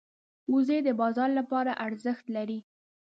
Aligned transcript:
وزې 0.53 0.77
د 0.87 0.89
بازار 1.01 1.29
لپاره 1.39 1.71
ارزښت 1.85 2.25
لري 2.35 2.59